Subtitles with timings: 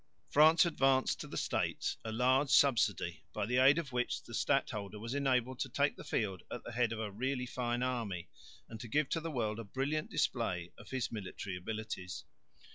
[0.31, 4.97] France advanced to the States a large subsidy by the aid of which the stadholder
[4.97, 8.27] was enabled to take the field at the head of a really fine army
[8.67, 12.23] and to give to the world a brilliant display of his military abilities.